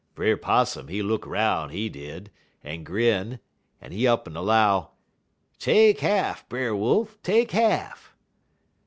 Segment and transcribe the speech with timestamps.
[0.15, 2.31] "Brer 'Possum, he look 'roun', he did,
[2.63, 3.39] en grin,
[3.79, 4.89] en he up'n 'low:
[5.59, 8.15] "'Take half, Brer Wolf, take half!'